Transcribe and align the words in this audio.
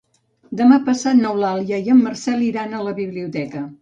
Demà 0.61 0.79
passat 0.87 1.19
n'Eulàlia 1.19 1.81
i 1.89 1.93
en 1.97 2.03
Marcel 2.07 2.43
iran 2.47 2.75
a 2.79 2.85
la 2.89 2.95
biblioteca. 3.03 3.63